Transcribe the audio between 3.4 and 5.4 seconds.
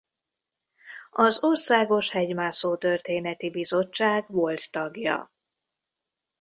Bizottság volt tagja.